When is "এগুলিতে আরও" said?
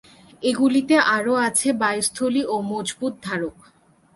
0.43-1.33